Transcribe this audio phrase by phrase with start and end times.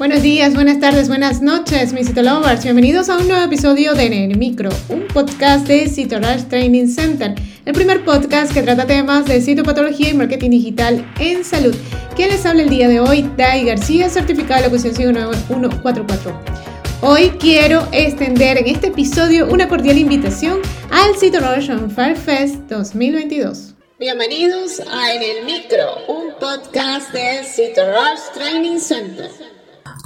[0.00, 2.64] Buenos días, buenas tardes, buenas noches, mis Citolovers.
[2.64, 7.34] Bienvenidos a un nuevo episodio de En el Micro, un podcast de Citorush Training Center,
[7.66, 11.76] el primer podcast que trata temas de citopatología y marketing digital en salud.
[12.16, 13.30] ¿Quién les habla el día de hoy?
[13.36, 16.40] Dai García, certificado de locución 5144.
[17.02, 20.60] Hoy quiero extender en este episodio una cordial invitación
[20.90, 23.74] al on Fire Fest 2022.
[23.98, 29.59] Bienvenidos a En el Micro, un podcast de Citorush Training Center.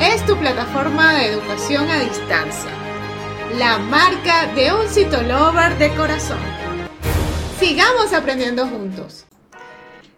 [0.00, 2.70] es tu plataforma de educación a distancia,
[3.58, 6.38] la marca de un citolover de corazón.
[7.58, 9.26] Sigamos aprendiendo juntos.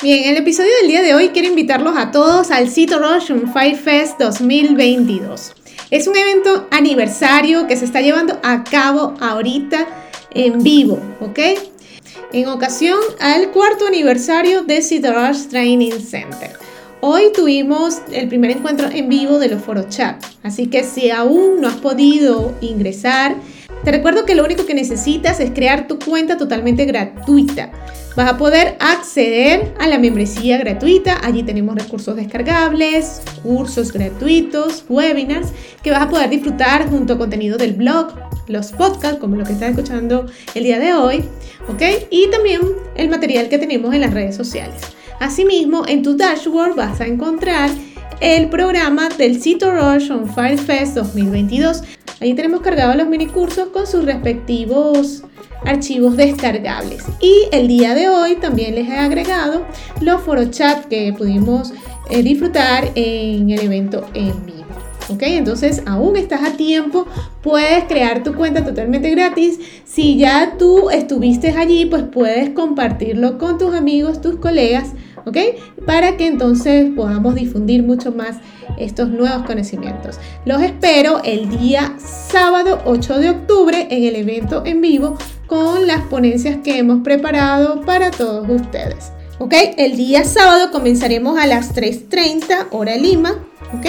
[0.00, 3.52] Bien, en el episodio del día de hoy quiero invitarlos a todos al Cito Russian
[3.52, 5.54] Fire Fest 2022.
[5.90, 9.88] Es un evento aniversario que se está llevando a cabo ahorita
[10.30, 11.38] en vivo, ¿ok?
[12.32, 16.64] En ocasión al cuarto aniversario de Cito Rush Training Center.
[17.06, 21.60] Hoy tuvimos el primer encuentro en vivo de los Foro Chat, así que si aún
[21.60, 23.36] no has podido ingresar,
[23.84, 27.70] te recuerdo que lo único que necesitas es crear tu cuenta totalmente gratuita.
[28.16, 31.20] Vas a poder acceder a la membresía gratuita.
[31.22, 35.48] Allí tenemos recursos descargables, cursos gratuitos, webinars
[35.82, 38.14] que vas a poder disfrutar junto a contenido del blog,
[38.48, 41.22] los podcasts, como lo que estás escuchando el día de hoy,
[41.68, 41.82] ¿ok?
[42.08, 42.62] Y también
[42.96, 44.94] el material que tenemos en las redes sociales.
[45.24, 47.70] Asimismo, en tu dashboard vas a encontrar
[48.20, 51.82] el programa del Cito Rush on Fire Fest 2022.
[52.20, 55.22] Ahí tenemos cargados los mini cursos con sus respectivos
[55.64, 57.06] archivos descargables.
[57.22, 59.66] Y el día de hoy también les he agregado
[60.02, 61.72] los foro chat que pudimos
[62.10, 64.66] eh, disfrutar en el evento en vivo.
[65.08, 65.22] ¿ok?
[65.22, 67.06] Entonces aún estás a tiempo,
[67.42, 69.58] puedes crear tu cuenta totalmente gratis.
[69.86, 74.92] Si ya tú estuviste allí, pues puedes compartirlo con tus amigos, tus colegas,
[75.26, 75.36] ¿ok?
[75.86, 78.36] Para que entonces podamos difundir mucho más
[78.78, 80.18] estos nuevos conocimientos.
[80.44, 86.02] Los espero el día sábado 8 de octubre en el evento en vivo con las
[86.02, 89.12] ponencias que hemos preparado para todos ustedes.
[89.38, 89.54] ¿Ok?
[89.76, 93.34] El día sábado comenzaremos a las 3.30 hora Lima.
[93.76, 93.86] ¿Ok?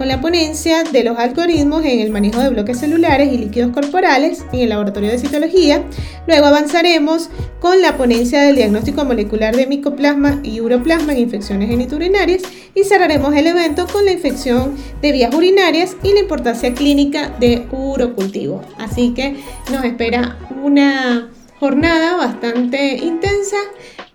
[0.00, 4.46] Con la ponencia de los algoritmos en el manejo de bloques celulares y líquidos corporales
[4.50, 5.84] en el laboratorio de citología.
[6.26, 7.28] Luego avanzaremos
[7.60, 12.44] con la ponencia del diagnóstico molecular de micoplasma y uroplasma en infecciones geniturinarias
[12.74, 17.66] y cerraremos el evento con la infección de vías urinarias y la importancia clínica de
[17.70, 18.62] urocultivo.
[18.78, 19.36] Así que
[19.70, 21.28] nos espera una
[21.58, 23.58] jornada bastante intensa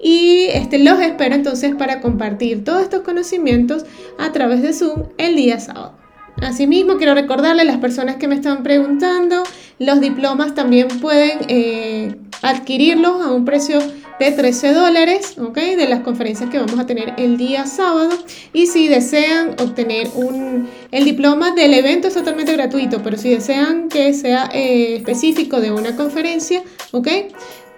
[0.06, 3.86] y este, los espero entonces para compartir todos estos conocimientos
[4.20, 5.94] a través de Zoom el día sábado.
[6.44, 9.42] Asimismo, quiero recordarle a las personas que me están preguntando,
[9.80, 13.80] los diplomas también pueden eh, adquirirlos a un precio
[14.20, 15.58] de 13 dólares, ¿ok?
[15.58, 18.12] De las conferencias que vamos a tener el día sábado.
[18.54, 23.90] Y si desean obtener un, el diploma del evento es totalmente gratuito, pero si desean
[23.90, 26.62] que sea eh, específico de una conferencia,
[26.92, 27.08] ¿ok?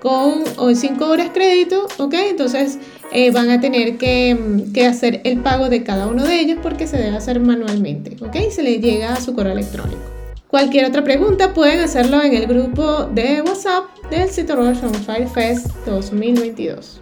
[0.01, 0.43] Con
[0.75, 2.13] 5 horas crédito, ¿ok?
[2.29, 2.77] Entonces
[3.11, 6.87] eh, van a tener que, que, hacer el pago de cada uno de ellos porque
[6.87, 8.35] se debe hacer manualmente, ¿ok?
[8.51, 10.01] Se les llega a su correo electrónico.
[10.47, 15.67] Cualquier otra pregunta pueden hacerlo en el grupo de WhatsApp del Rush on Fire Fest
[15.85, 17.01] 2022.